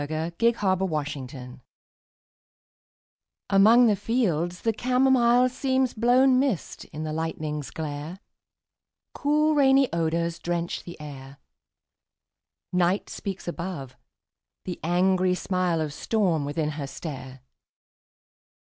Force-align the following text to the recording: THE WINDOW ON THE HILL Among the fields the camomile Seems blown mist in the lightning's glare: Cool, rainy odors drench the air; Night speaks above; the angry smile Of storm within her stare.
THE 0.01 0.07
WINDOW 0.39 0.57
ON 0.65 0.79
THE 1.19 1.27
HILL 1.37 1.61
Among 3.51 3.85
the 3.85 3.95
fields 3.95 4.61
the 4.61 4.73
camomile 4.73 5.47
Seems 5.47 5.93
blown 5.93 6.39
mist 6.39 6.85
in 6.85 7.03
the 7.03 7.13
lightning's 7.13 7.69
glare: 7.69 8.19
Cool, 9.13 9.53
rainy 9.53 9.93
odors 9.93 10.39
drench 10.39 10.85
the 10.85 10.99
air; 10.99 11.37
Night 12.73 13.11
speaks 13.11 13.47
above; 13.47 13.95
the 14.65 14.79
angry 14.83 15.35
smile 15.35 15.79
Of 15.79 15.93
storm 15.93 16.45
within 16.45 16.69
her 16.69 16.87
stare. 16.87 17.41